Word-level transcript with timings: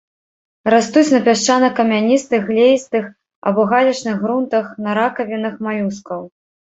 Растуць 0.73 1.09
на 1.15 1.17
пясчвна-камяністых, 1.25 2.41
глеістых 2.51 3.05
або 3.51 3.61
галечных 3.73 4.15
грунтах, 4.23 4.65
на 4.87 4.91
ракавінах 5.01 5.53
малюскаў. 5.67 6.21